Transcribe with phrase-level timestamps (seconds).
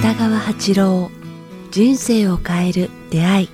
[0.00, 1.10] 北川八郎
[1.70, 3.48] 人生を変える出会い。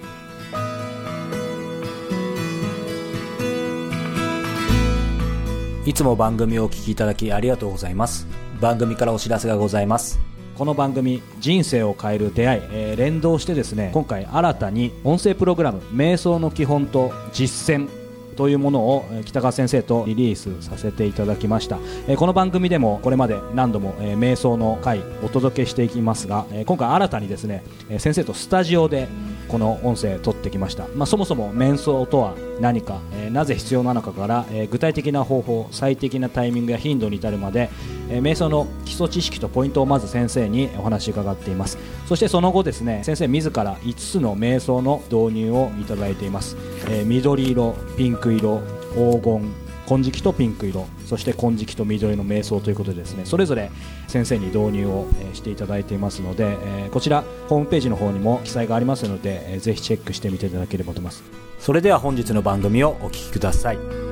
[5.87, 8.27] いつも番組をお聞きいただきありがとうございます。
[8.61, 10.19] 番組からお知らせがございます。
[10.57, 17.89] この番組「人生を変える出会い」えー連動してですね今回新たに音声プログラム「瞑想の基本と実践」
[18.35, 21.79] というものを北川先生とリリースさせていただきました。
[22.09, 29.09] えこの番組でもこれまで何度もえ瞑想の回お届けしていきますがえ今回新たにですねえ先生とスタジオで
[29.48, 37.71] この音声撮ってきました、まあ、そもそも瞑想とは何か、えなぜ必要なのかから、え具体的な方法最適なタイミングや頻度に至るまで、
[38.11, 41.79] えー瞑想の基礎知識とポイントをまず先生にお話伺っています。
[42.07, 46.57] そしてその後ですね先生自ら5つの瞑想の導入をいただいています、
[46.89, 48.61] えー緑色ピンク色
[48.95, 49.55] 黄金
[49.87, 53.71] 金色とピンク色そして金色と緑の瞑想ということでですねそれぞれ
[54.09, 61.23] 先生に導入をしていただいていますので、えーこちらホームページの方にも記載がありますので、えーぜひチェックしてみていただければと思います。
[61.59, 64.03] それでは本日の番組をお聞きください。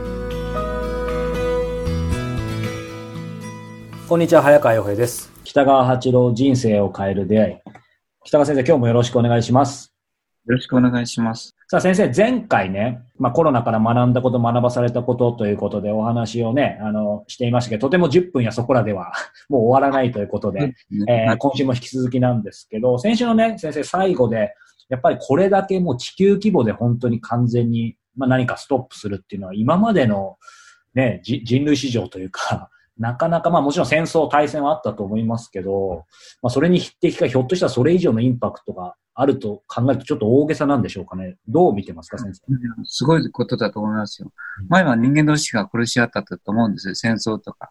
[4.12, 5.32] こんにちは早川洋平です。
[5.42, 7.56] 北川八郎人生を変える出会い。
[8.24, 9.94] 北川先生今日もよろしくお願いします。
[10.44, 11.56] よろしくお願いします。
[11.66, 19.14] さあ先生、前回ね、まあコロナから学んだこと、学ばされたことということでお話をね、あの、していましたけど、とても10分やそこらでは
[19.48, 20.74] もう終わらないということで、
[21.08, 24.54] えー今週も引き続きなんですけど、先週のね、先生最後で、
[24.90, 30.36] やっぱりこれだけもう地球規模で本当に完全に、まあ何かストップするっていうのは今までの
[30.94, 36.04] ね、じ人類史上というか、なかなかまあもちろん戦争、大戦はあったと思いますけど、
[36.42, 41.36] まあそれに匹敵かひょっとしたらそれ以上のインパクトがあると考えるとちょっと大げさなんでしょうかね。
[41.48, 42.42] どう見てますか、先生。
[42.84, 44.32] すごいことだと思いますよ。
[44.68, 47.70] 前は人間同士が殺し合ったと思うんですよ、戦争とか。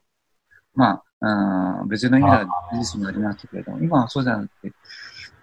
[0.73, 4.73] まあ、うん別の意味では事実もありましたけれども、今はそうじゃなくて、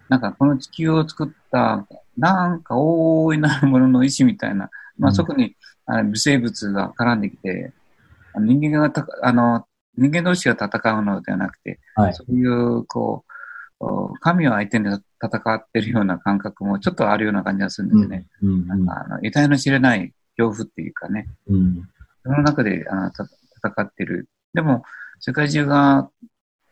[0.08, 1.86] なんかこの地球を作った、
[2.16, 5.54] なんか大いなるものの意志みたいな、まあうんそこに
[5.86, 7.72] あの微生物が絡んできて、
[8.40, 9.66] 人間がたあの、
[9.98, 12.14] 人間同士が戦うのではなくて、はい。
[12.14, 13.32] そういう、こう、
[13.80, 18.26] お神を相手に戦ってるような感覚もちょっとあるような感じがするんですね。
[18.42, 21.88] うんなんかあの得体の知れない恐怖っていうかね、うん
[22.24, 24.28] その中であのた戦ってる。
[24.52, 24.82] でも、
[25.20, 26.10] 世界中が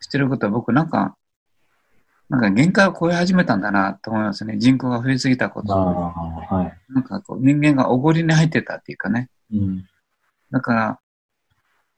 [0.01, 1.17] してることは僕なんか、
[2.29, 4.59] なんか限界を超え始めたんだなと思いますね。
[4.59, 5.73] 人口が増えすぎたこと。
[5.73, 6.93] はい。
[6.93, 9.31] なんかこう人間がおごりに入ってたっていうかね。
[9.53, 9.85] うん。
[10.51, 11.01] だから、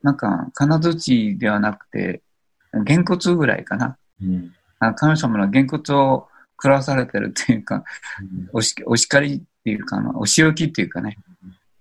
[0.02, 2.22] なんか金槌ではなくて、
[2.84, 3.96] げんこつぐらいかな。
[4.22, 4.52] うん。
[4.80, 7.84] あ神様のげんこつを食らわされてるっていうか、
[8.52, 11.18] おしお叱りっていうか、お仕置きっていうかね。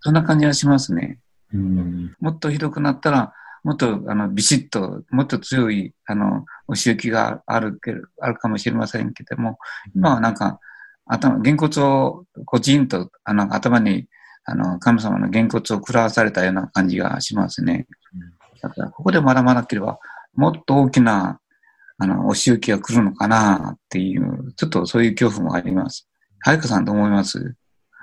[0.01, 1.19] そんな感じがしますね。
[1.53, 2.15] うん。
[2.19, 3.33] もっとひどくなったら、
[3.63, 9.57] もっと、あの、ビシッと、もっと強い、あの、お仕置きがあるけど、あるかもしれませんけども、
[9.95, 10.59] 今はなんか、
[11.05, 14.07] 頭、げんこつを、こちんと、あの、頭に、
[14.49, 17.85] あの、神様のげんこつを食らわされたような感じがしますね。
[18.61, 19.99] だから、ここで学ばなければ、
[20.35, 21.39] もっと大きな、
[21.97, 26.07] あの、お仕置きが来るのかなっていう、ちょっとそういう恐怖もあります。
[26.39, 27.55] はるかさんどう思います？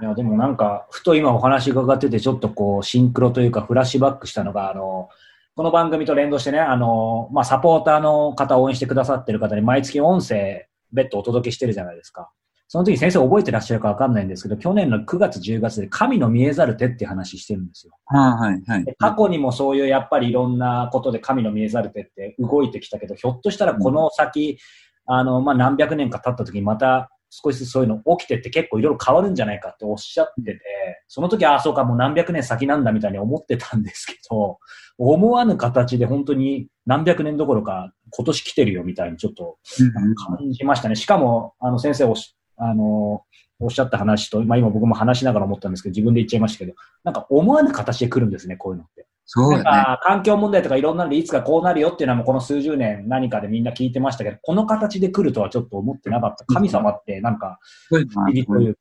[0.02, 5.08] いや、でもなんか、ふと今お話伺ってて、ちょっとこう、シンクロというか、フラッシュバックしたのが、あの、
[5.56, 12.30] この番組と連動してね、あの、まあ、サポーターの方、応援してくださってる方に毎月音声、別途お届けしてるじゃないですか。
[12.68, 17.92] その時先生覚えてらっしゃるかわかんないんですけど、去年の9月、10月で神の見えざる手っていう話してるんですよ。
[18.06, 18.94] はい、はいで。
[18.98, 24.58] 過去にもそういうやっぱりいろんなことで神の見えざる手って動いてきたけど、ひょっとしたらこの先、
[25.06, 30.60] あの、まあ、何百年か経った時にまた少しずつそういうの起きてって結構いろいろ変わるんじゃないかっておっしゃってて、
[31.08, 34.58] その時はああ、そうか、もう何百年先なんだみたいに思ってたんですけど、
[34.96, 40.94] 思わぬ形で本当に何百年どころか今年来てるよみたいにちょっとうん感じましたね。
[40.94, 43.24] しかも、あの、先生おし、あの、
[43.60, 49.06] おっしゃった話と、まあ今僕も話しながら思ったんですけど、自分で言っちゃいましたけど、なんか思わぬ形で来るんですね、こういうのって。
[49.26, 49.64] そうだね。
[49.64, 56.44] か環境問題とかいろんなのでいつかこうなるよっていうのはもうこの数十年何かでみんな聞いてましたけど、この形で来るとはちょっと思ってなかった。
[56.44, 57.58] 神様ってなんか、
[57.88, 58.80] 不思議というか、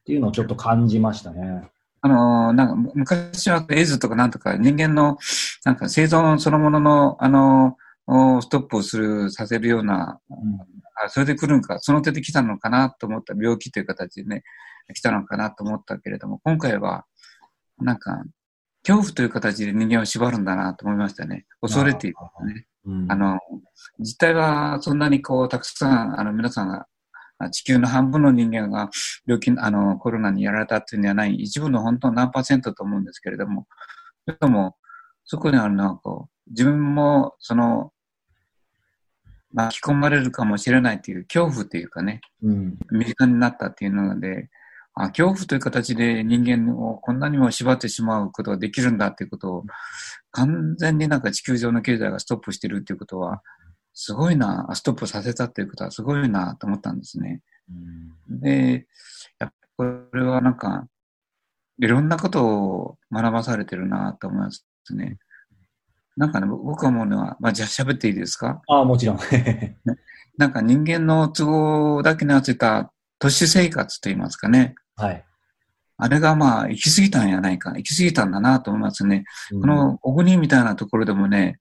[0.00, 1.68] っていうのをちょっと感じましたね。
[2.02, 5.18] あのーなんか、昔はエイズとかなんとか人間の、
[5.64, 10.20] なんか生存そのものの、あのーおストップをする、させるような、
[11.04, 14.42] あそれで来るのか、その手で来たのかなと思った、病気という形でね、
[14.94, 17.04] 来たのかなと思ったけれども、今回は、
[17.78, 18.22] なんか、
[18.82, 21.46] 恐怖という形で人間を縛るんだなと思いましたね。
[21.60, 22.16] 恐れている
[22.46, 22.66] ね。
[22.86, 23.38] うんあの、
[23.98, 26.86] 実態はそんなにこう、たくさん、あの、皆さんが、
[27.50, 28.90] 地球の半分の人間が
[29.26, 33.66] 病気、あの、コロナにやられたっていうんではない、一部の本当何パーセントと思うんですけれども、
[34.26, 34.76] それとも、
[35.24, 37.92] そこにあるのは、こう、自分も、その、
[39.52, 44.48] 巻き込まれるかもしれないという恐怖というかね、うん、身近になったっていうので、
[44.94, 49.64] あ恐怖という形で人間をこんなにも縛ってしまうことができるんだっていうことを、
[50.32, 53.42] 完全になんか地球上の経済がストップしてるっていうことは、
[53.92, 57.42] すごいな、ストップさせたっていうことはすごいなと思ったんですね。
[58.28, 58.86] うん、で、
[59.38, 60.86] やっぱこれはなんか、
[61.78, 64.64] いろんなことを学ばされてるなと思います
[64.94, 65.18] ね。
[66.20, 68.60] なんかね、僕は思うのは、まあ、じゃあ喋っていいですか？
[68.68, 69.18] ああ、もちろん。
[70.36, 74.74] なんか人間の都合だけに合わせた都市生活といいますかね。
[74.96, 75.24] はい。
[75.96, 77.70] あれがまあ、行き過ぎたんやないか。
[77.70, 79.24] 行き過ぎたんだなと思いますね。
[79.50, 81.58] うん、この小国みたいなところでもね、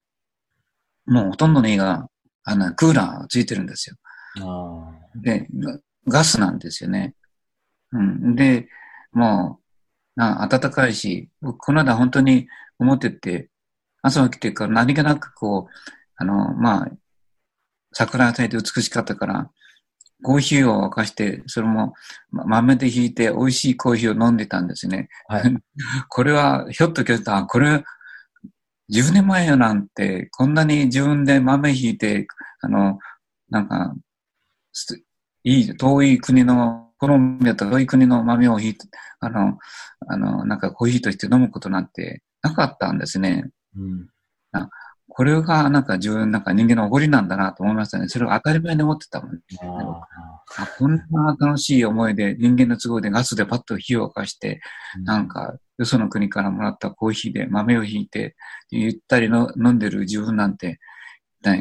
[1.06, 2.10] もうほとんどの家が、
[2.44, 3.96] あの、クーラーついてるんですよ。
[5.16, 5.48] で、
[6.06, 7.16] ガスなんですよね。
[7.94, 8.36] うん。
[8.36, 8.68] で、
[9.14, 9.60] も
[10.18, 12.48] う、な暖かいし、僕、この間本当に
[12.78, 13.50] 思ってて、
[14.02, 15.74] 朝起きてから何気なくこう、
[16.16, 16.92] あの、まあ、
[17.94, 19.50] 桜が咲いて美しかったから、
[20.22, 21.94] コーヒーを沸かして、それも
[22.32, 25.08] 豆でひいて美味しいコーヒーを飲んでたんですね。
[25.28, 25.44] はい、
[26.10, 27.84] これは、ひょっときたこれ、
[28.92, 32.28] 10年前よなんて、こんなに自分で豆ひいて、
[32.62, 33.00] あの、
[33.50, 33.96] なんか、
[35.44, 38.88] いい、遠い国の、コロンビアと遠い国の豆をひいて、
[39.22, 39.58] あの、
[40.08, 43.50] あの、なんかコーヒーとして飲むことなんてなかったんですね。
[43.76, 44.10] うん、
[45.10, 48.08] これがなんか自分、なんか人間のおごりなんだなと思いましたね。
[48.08, 49.42] それを当たり前に思ってたもん、ね。
[50.58, 54.62] あこんな楽しい思いで人間の都合でガスでパッと火を沸かして、
[54.98, 58.36] うん、なんかよその国からもらったコーヒーで豆をひいて、
[58.70, 60.80] ゆったりの飲んでる自分なんて、
[61.42, 61.54] な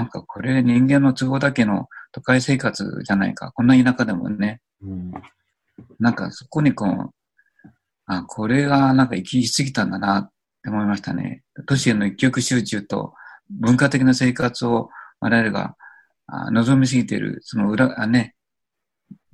[0.00, 3.52] んかこれ人間の都合だけの都会生活じゃないか。
[3.52, 4.60] こんな田舎でもね。
[4.82, 5.12] うん、
[5.98, 7.10] なんかそこにこう、
[8.06, 10.30] あ、これがなんか行き過ぎたんだなっ
[10.66, 11.44] て思いましたね。
[11.66, 13.14] 都市への一極集中と
[13.50, 14.90] 文化的な生活を
[15.20, 15.76] 我々が
[16.50, 18.34] 望みすぎている、その裏、あね、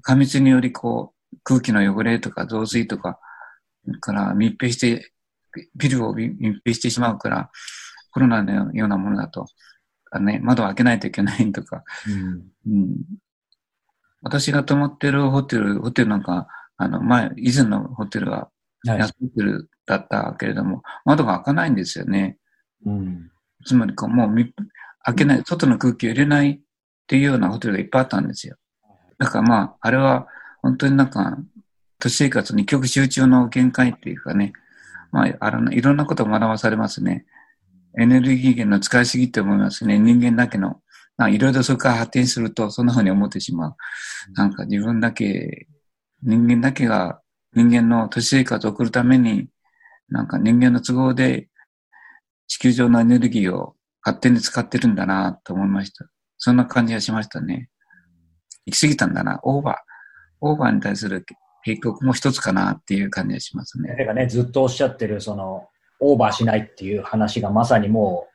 [0.03, 3.19] 過密によりこう、空気の汚れとか増水とか、
[4.01, 5.13] から密閉して、
[5.75, 7.51] ビルを密閉してしまうから、
[8.11, 9.47] コロナのようなものだと、
[10.11, 11.83] あね、窓を開けないといけないとか、
[12.67, 12.97] うん、うん、
[14.21, 16.47] 私が泊まってるホテル、ホテルなんか、
[16.77, 18.51] あの、前、以前のホテルは、
[18.87, 22.39] 安ホテルだったけれども、窓が開かないんですよね。
[22.85, 23.31] うん、
[23.65, 24.35] つまりこう、もう
[25.05, 26.61] 開けない、外の空気を入れないっ
[27.07, 28.57] ていうようなホテルがいっぱいあったんですよ。
[29.19, 30.27] だからまあ、あれは
[30.63, 31.37] 本当になんか、
[31.99, 34.53] 都市生活に極集中の限界っていうかね、
[35.13, 37.27] まあ、あの、いろんなことを学ばされますね。
[37.99, 39.99] エネルギー源の使いすぎって思いますね。
[39.99, 40.81] 人間だけの。
[41.31, 43.77] いろいろそこから発展すると、そんな風に思ってしまう。
[44.35, 45.69] なんか自分だけ、
[46.23, 47.22] 人間だけが
[47.55, 49.49] 人間の都市生活を送るために、
[50.09, 51.49] なんか人間の都合で
[52.47, 56.07] 地球上のエネルギーを勝手に使ってるんだなと思いました。
[56.39, 57.71] そんな感じがしましたね。
[58.67, 59.41] 行き過ぎたんだな。
[59.43, 59.77] オーバー。
[60.41, 61.25] オーバーに対する
[61.65, 63.95] 警告も一つかなっていう感じがしますね。
[63.97, 65.69] てかね、ずっとおっしゃってる、その、
[66.01, 68.27] オーバーしないっていう話がまさにも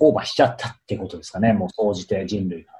[0.00, 1.52] う、オーバーしちゃったってことですかね。
[1.52, 2.72] もう、総じて人類が。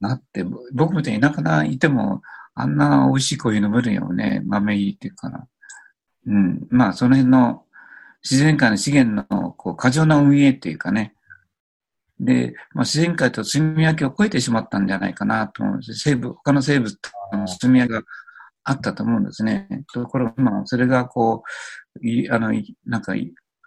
[0.00, 2.20] なって、僕みたいに田舎にいても、
[2.54, 4.42] あんな美味しいコーヒー飲めるよね。
[4.44, 5.46] 豆いいっていうかな。
[6.26, 6.66] うん。
[6.70, 7.64] まあ、その辺の
[8.22, 11.14] 自然界の資源のこう過剰な運営っていうかね。
[12.20, 15.94] で、まあ、自然界と住み分けを超えてしまったんじゃないかなと思うんです。
[15.94, 18.02] 生物、他の生物との住み分けが
[18.62, 19.68] あったと思うんですね。
[19.92, 21.42] ところが、まあ、それがこ
[22.00, 22.52] う、いあの、
[22.86, 23.14] なんか、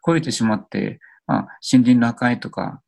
[0.05, 2.81] 超えてしまって、まあ、森林の破壊とか、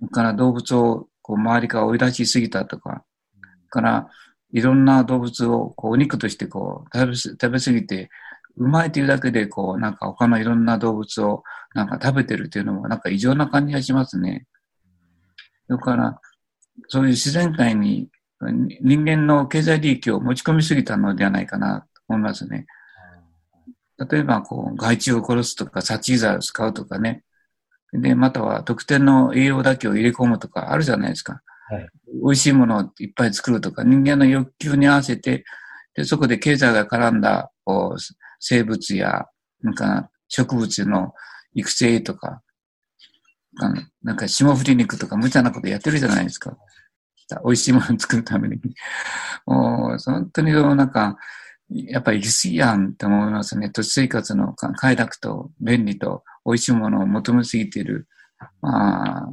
[0.00, 3.04] うん、から動物をこう周りから追い出しすぎたとか、
[3.68, 4.08] から
[4.52, 8.10] いろんな動物をこうお肉としてこう食べ食べ過ぎて、
[8.56, 11.42] うまいというだけでこうなんか他のいろんな動物を
[11.74, 14.46] なんか食べてるっていうのもなんか異常な感じがしますね。
[15.68, 16.20] だから、
[16.88, 18.08] そういう自然界に
[18.80, 22.66] 人間の経済利益を持ち込みすぎたのではないかなと思いますね。
[24.10, 27.22] 例えば、こう、害虫を殺すとか、殺虫剤を使うとかね。
[27.92, 31.42] で、または特定の栄養だけを入れ込むとかあるじゃないですか。
[31.70, 31.88] はい、
[32.24, 35.44] 美味しいものをいっぱい作るとか、人間の欲求に合わせて、
[35.94, 38.00] で、そこで経済が絡んだ、こう、
[38.40, 39.26] 生物や、
[39.62, 41.12] なんか、植物の
[41.54, 42.42] 育成とか、
[44.02, 46.56] なんか霜降り肉とか無茶なことやってるじゃないですか。
[47.44, 48.56] 美味しいものを作るために。
[49.46, 51.16] もう、本当になんか、
[51.68, 53.70] やっぱり行き過ぎやんって思いますね。
[53.70, 58.08] 都市生活の快楽と便利と美味しいものを求めすぎている。
[58.60, 59.28] まあ、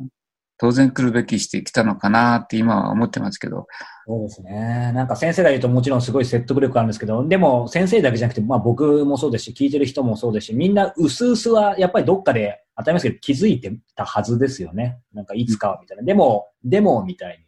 [0.60, 3.68] 当然来るべきしてきたのかなって今は思ってますけど。
[4.06, 4.92] そうですね。
[4.94, 15.00] なんか先生が言うともちろんすごい説得力あるんですけど、でも先生だけじゃなくて、まあ僕もそうですし、聞いてる人もそうですし、みんな薄々はやっぱりどっかで当たり前ですけど気づいてたはずですよね。
[15.14, 16.04] なんかいつかはみたいな。
[16.04, 17.46] でも、でもみたいに。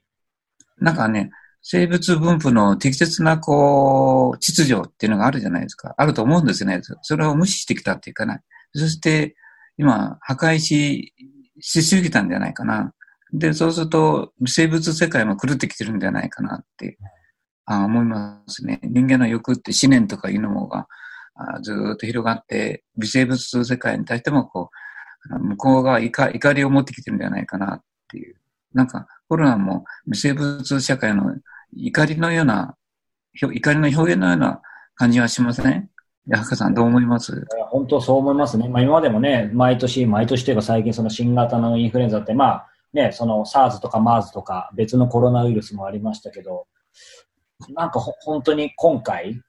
[0.84, 5.94] なんかね、生物分布の適切な、こう、秩序っていうのがあるじゃないですか。
[5.98, 6.82] あると思うんですね。
[7.02, 8.40] それを無視してきたっていうかな。
[8.74, 9.36] そして、
[9.78, 11.14] 今、破壊し、
[11.60, 12.94] しすぎたんじゃないかな。
[13.32, 16.98] で、そうすると、生物世界も狂ってきてるんじゃないかなって
[17.66, 18.80] あ思いますね。
[18.84, 20.88] 人間の欲って思念とかいうのが
[21.36, 24.72] あずっと広がって、微生物世界に対してもこ
[25.32, 28.36] う、向こうが怒怒りを持ってきてるんじゃないかなっていう。
[28.74, 31.36] なんか、コロナも微生物社会の
[31.74, 32.76] 怒りのような、
[33.40, 34.62] 怒りの表現のような
[34.96, 35.90] 感じはしません？
[36.32, 37.46] 八幡さん、どう思います？
[37.70, 38.68] 本当そう思いますね。
[38.68, 46.68] まあ、今までもね、毎年、毎年というか最近その新型のインフルエンザって、まあ、ね、その SARS とか MERS とか別のコロナウイルスもありましたけど、
[47.70, 49.42] なんか本当に今回、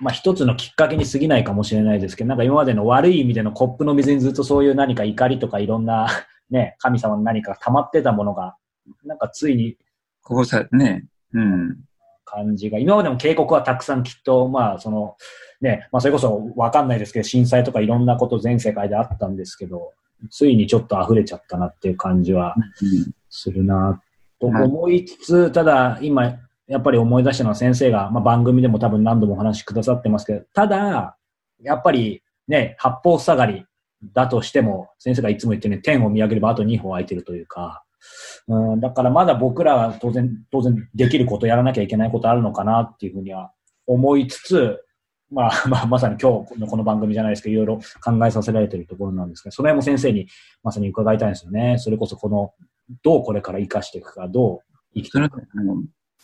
[0.00, 6.08] まあ一つのきっかけに過ぎないかもしれないですけど、なんか今までの悪い意味でのコップの水にずっとそういう何か怒りとかいろんな
[6.50, 8.56] ね、神様の何か溜まってたものが、
[9.04, 9.76] なんかついに、
[10.22, 11.76] ここさ、ね、うん。
[12.24, 15.16] 感じが、今までも警告はたくさんきっと、まあその、
[15.60, 19.92] ね、まあそれこそわかんないですけど、震災とかいろんなこと全世界であったんですけど、
[20.30, 22.54] ついにちょっと溢れちゃったなっていう感じは
[23.28, 24.00] するな
[24.40, 31.16] と思いつつ、ただ今、やっぱり思い出したのは先生が、まあ、番組でも多分何度もお話しくださってますけど、ただ、
[31.62, 33.64] やっぱりね、八方塞がり
[34.12, 37.84] だとしても、先生がいつも言ってね、天を見上げればあと2歩空いてるというか、
[38.48, 43.52] うん、だからまだ僕らは当然、当然できること、やらなきゃいけないことあるのかなっていうふうには
[43.86, 44.80] 思いつつ、
[45.30, 50.28] まあ、 まあ、まさに今日のこの番組じゃないですけど、いろいろ考えさせられているところなんですけど、その辺も先生に
[50.62, 51.78] まさに伺いたいんですよね。
[51.78, 52.52] それこそこの、
[53.02, 54.60] どうこれから生かしていくか、どう
[54.94, 55.42] 生きていくか。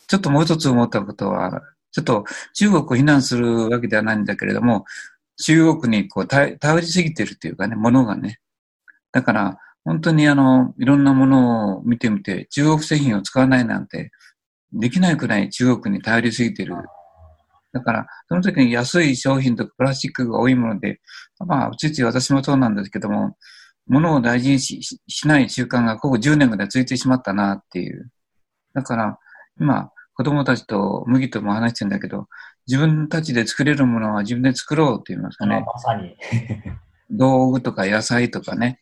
[0.07, 4.85] ちょっともう一つ思ったことは、ちょっと中国を非難するわけではないんだけれども、
[5.37, 8.39] 中国にこう頼りすぎてるっていうかね、ものがね。
[9.11, 14.11] だから、本当にあの、いろんなものを見てみて、中国製品を使わないなんて、
[14.71, 16.75] できないくらい中国に頼りすぎてる
[17.73, 21.01] だから、その時に安い商品とかプラスチックが多いもので、
[21.45, 23.35] まあ、ついつい私もそうなんですけども、
[23.87, 28.09] 物を大事にししない習慣がここ10年ぐらい続いてしまったなっていう。
[28.73, 29.17] だから、
[29.59, 32.27] 今、子供たちと麦とも話してるんだけど、
[32.67, 35.65] 自分たちで作れるものは自分で作ろうって言いますかね。
[35.65, 36.15] まさに。
[37.09, 38.79] 道具とか野菜とかね。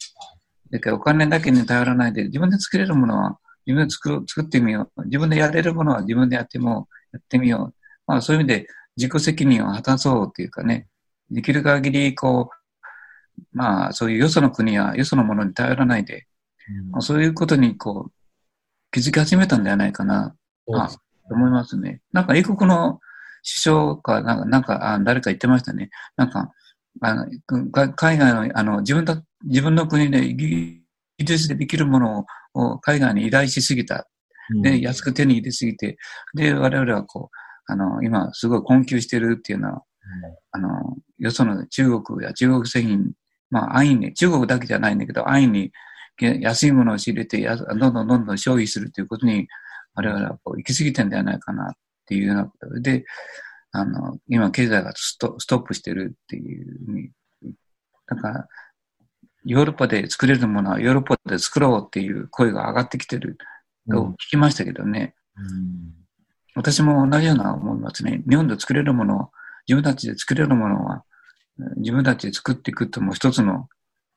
[0.70, 5.06] だからお金だけに頼らないで、自分で作れるものは自分で作る作ってみよう。
[5.06, 7.76] 自分でやれるものは自分でやっても、やってみよう。
[8.08, 8.68] まあそういう意味で
[8.98, 10.88] 自己責任を果たそうっていうかね、
[11.30, 16.28] できる限りこう、まあそういうよその国やよそのものに頼らないで、
[16.94, 18.12] うん、そういうことにこう、
[18.92, 20.36] 気づき始めたんではないかな、
[20.74, 20.90] あ
[21.30, 22.02] 思いますね。
[22.12, 23.00] なんか英国の
[23.44, 25.90] 首相か、なんか、なんかあ誰か言ってましたね。
[26.16, 26.52] なんか、
[27.02, 27.26] あの
[27.96, 30.84] 海外の、あの、自分だ、自分の国で技
[31.20, 34.08] 術でできるものを海外に依頼しすぎた。
[34.62, 35.98] で、安く手に入れすぎて、
[36.34, 39.84] で、我々はこう、あの、今すごい困窮してるっていうのは、
[40.54, 43.12] うん、あの、よその中国や中国製品、
[43.50, 45.72] まあ安易に、中国だけじゃないんだけど、安易に
[46.42, 49.48] 安いものを仕入れてや、どんどんどんどん消費するということに、
[49.94, 51.74] 我々はこう行き過ぎてんではないかなっ
[52.06, 53.06] ていうようなことで、
[53.72, 57.12] あの、今経済がストストップしてるっていうふうに、
[58.08, 58.48] だから、
[59.44, 63.38] ヨーロッパで作れるものはヨーロッパで作ろうっていう声が上がってきてる
[63.90, 65.16] と聞きましたけどね。
[65.36, 66.01] うん
[66.56, 68.22] 私も同じような思いますね。
[68.30, 69.32] 日本で作れるもの
[69.68, 71.04] 自分たちで作れるものは、
[71.78, 73.70] 自分たちで作っていくっても一つの、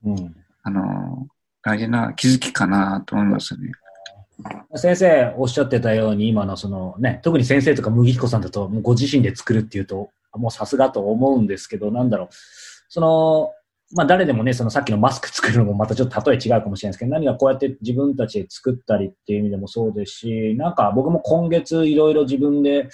[0.04, 1.28] うん、あの、
[1.62, 3.72] 大事な気づきかなと思いますね。
[4.74, 12.28] 先生おっしゃってたように、今のそのね、特に先生とか麦彦さんだと、ご自身で作るっていうと、もうさすがと思うんですけど、なんだろう。
[12.88, 13.53] その、
[13.92, 22.88] まあ誰でもね、そのさっきのマスク作るのもまたちょっと例え違うかもしれないですけど、何かこうやって自分たちで作ったりっていう意味でもそうですし、なんか僕も今月いろいろ自分で、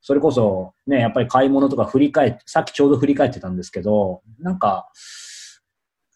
[0.00, 4.90] それこそね、やっぱり買い物とか振り返って、さっきちょうど振り返ってたんですけど、なんか、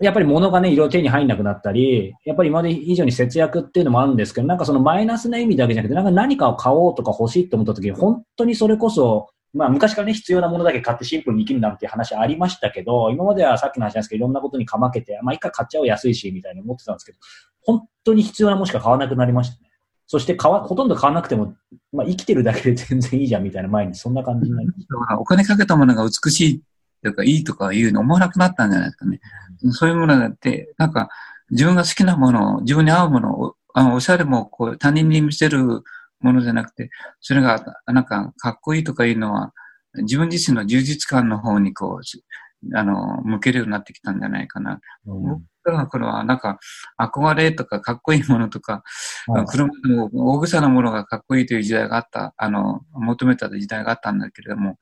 [0.00, 17.18] やっぱり物がね、いろいろ手に入んなくなったり、やっぱり今まで以上に節約っていうのもあるんですけど、なんかそのマイナスな意味だけじゃなくて、なんか何かを買おうとか欲しいと思った時に、本当にそれこそまあ昔からね、必要なものだけ買ってシンプルに生きるなんていう話ありましたけど、今まではさっきの話なんですけど、いろんなことにかまけて、まあ一回買っちゃおう安いし、みたいに思ってたんですけど、
[17.62, 19.70] 本当に必要なものしか買わなくなりましたね。
[20.06, 21.56] そして買わ、ほとんど買わなくても、
[21.92, 25.18] まあ生きてるだけで 全然いいじゃんみたいな前に、そんな感じになりました。
[25.18, 26.62] お金かけたものが美しい
[27.02, 29.18] とかいいとかいうの思わなくなったんじゃないですかね。
[29.64, 31.08] うん、そういうものだって、なんか
[31.50, 35.82] 自分が好きなものを、自分に合うものをあの、おしゃれもこう他人に見せる
[36.20, 39.52] ものじゃなくて、それがなんかかっこいいとかいうのは、
[39.94, 44.80] 自分自身の充実感の方にこう、あの、向けるようになってきたんじゃないかな。
[45.06, 46.58] うん僕らの頃はなんか
[46.98, 48.82] 憧れとかかっこいいものとか、
[49.26, 54.78] はい車でも大草なものがかっこいいという時代があった、あの、求めた時代があったんだけれども、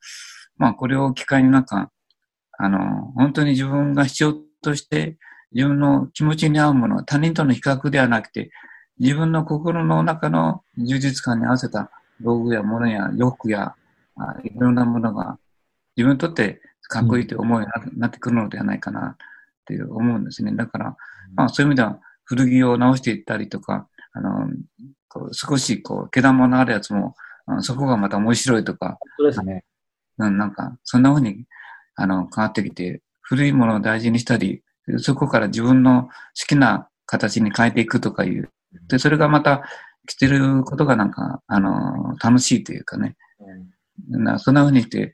[0.56, 1.90] まあこれを機会になんか、
[2.58, 5.18] あの、本当に自分が必要として
[5.52, 8.50] 自分の気持ちに合うもの、他人との比較ではなくて、
[8.98, 13.74] 自分の心の中の充実感に合わせた道具や物や洋服や
[14.16, 15.38] あいろんなものが
[15.96, 19.16] 自分にとってかっこいいという思いにななってくるのではないかなっ
[19.66, 20.52] ていう思うんですね。
[20.54, 20.96] だから、
[21.34, 24.48] まあそういう意味では古着を直していったりとか、あの、
[25.08, 27.14] こう少しこう、毛玉のあるやつも、
[27.60, 29.64] そこがまた面白いとか、本当ですね。
[30.18, 31.44] うん、なんか、そんな風に、
[31.94, 34.62] あの、変わってきて、古いものを大事にしたり、
[34.98, 36.10] そこから自分の好
[36.48, 38.50] きな形に変えていくとかいう。
[38.88, 39.62] で、それがまた
[40.06, 43.16] 来てることがなんか、あの、楽しいというかね。
[44.08, 45.12] なそんな風にして、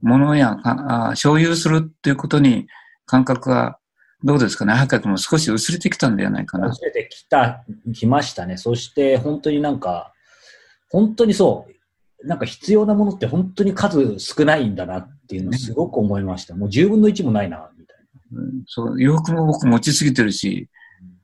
[0.00, 2.66] 物やかあ所有するっていうことに
[3.06, 3.78] 感覚が、
[4.22, 6.68] どうですかね、早くも少し薄れてきたんではないかな。
[6.68, 8.56] 薄れてきた、きましたね。
[8.56, 10.12] そして本当になんか、
[10.90, 11.66] 本当にそ
[12.22, 16.54] う、なんか必要なものって本当に数少ないんだなっていうのをすごく思いました。
[16.54, 17.96] もう10分の1もないな、みたい
[18.32, 20.68] うんそう、洋服も僕持ちすぎてるし、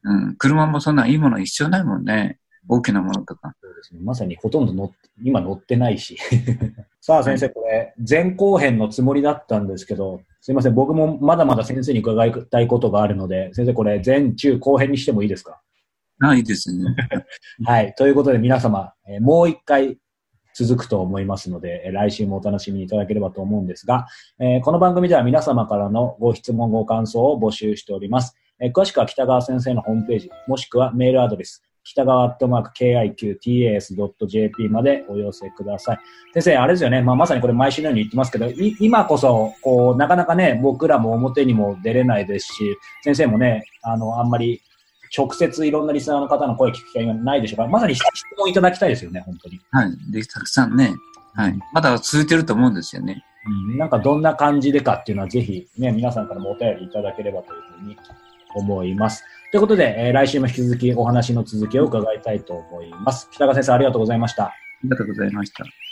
[0.02, 2.38] うん、車もそんないいもの一緒ないもんね。
[2.68, 3.48] 大きなものとか。
[3.48, 3.54] な。
[3.60, 4.00] そうですね。
[4.02, 6.16] まさにほとんど乗って、今乗ってないし。
[7.00, 10.74] さあ先生、これ、前後編のつもりだったんですけど、すいません。
[10.74, 15.60] 僕もまだまだ先生に伺いたいことがあるので、先生これ、前中後編にしてもいいですか？
[16.22, 16.84] あいいですね。
[17.64, 17.94] はい。
[17.94, 19.98] ということで皆様、えーもう一回
[20.52, 24.06] 続くと思いますので、えー来週もお楽しみいただければと思うんですが、
[24.38, 28.36] えーこの番組では皆様からのご質問、ご感想を募集しております。
[28.60, 35.98] えー詳しくは北川先生のホームページ、もしくはメールアドレス、北川アットマーク KIQTAS.jp までお寄せください。
[36.34, 44.60] 先生、あれですよね、まあ、まさにこれ毎週のように言ってますけど、い今こそ、こう、なかなかね、僕らも表にも出れないですし、先生もね、あの、あんまり
[45.16, 48.02] 直接いろんなリスナーの方の声聞く機会がないでしょうから、まさに質
[48.36, 49.60] 問いただきたいですよね、本当に。
[49.70, 50.12] はい。
[50.12, 50.94] で、たくさんね。
[51.34, 51.58] はい。
[51.72, 53.24] まだ続いてると思うんですよね。
[53.46, 57.96] うん、なんかどんな感じでかっていうのはぜひね、皆さんからもお便りいただければというふうに
[58.54, 59.24] 思います。
[59.50, 63.28] ということで、えー来週も引き続きお話の続きを伺いたいと思います。
[63.32, 64.44] 北川先生ありがとうございました。
[64.44, 64.52] あ
[64.84, 65.89] りがとうございました。